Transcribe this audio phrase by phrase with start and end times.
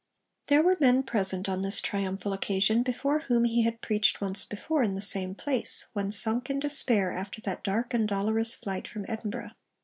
[0.47, 4.81] (There were men present on this triumphal occasion before whom he had preached once before
[4.81, 9.05] in the same place, when sunk in despair after that 'dark and dolorous' flight from
[9.07, 9.51] Edinburgh.)